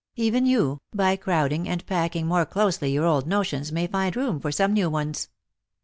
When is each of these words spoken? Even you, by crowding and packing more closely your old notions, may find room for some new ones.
Even 0.15 0.47
you, 0.47 0.81
by 0.95 1.15
crowding 1.15 1.69
and 1.69 1.85
packing 1.85 2.25
more 2.25 2.43
closely 2.43 2.91
your 2.91 3.05
old 3.05 3.27
notions, 3.27 3.71
may 3.71 3.85
find 3.85 4.15
room 4.15 4.39
for 4.39 4.51
some 4.51 4.73
new 4.73 4.89
ones. 4.89 5.29